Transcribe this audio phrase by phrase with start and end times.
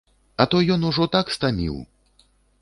[0.43, 1.77] А то ён ужо так стаміў!